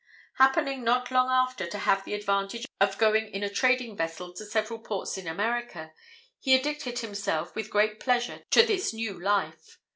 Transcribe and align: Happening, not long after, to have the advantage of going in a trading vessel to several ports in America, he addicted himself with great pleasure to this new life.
Happening, 0.39 0.83
not 0.83 1.11
long 1.11 1.29
after, 1.29 1.67
to 1.67 1.77
have 1.77 2.03
the 2.05 2.15
advantage 2.15 2.65
of 2.79 2.97
going 2.97 3.27
in 3.27 3.43
a 3.43 3.51
trading 3.51 3.95
vessel 3.95 4.33
to 4.33 4.45
several 4.47 4.79
ports 4.79 5.15
in 5.15 5.27
America, 5.27 5.93
he 6.39 6.55
addicted 6.55 6.97
himself 6.97 7.53
with 7.55 7.69
great 7.69 7.99
pleasure 7.99 8.41
to 8.49 8.63
this 8.63 8.93
new 8.93 9.19
life. 9.21 9.77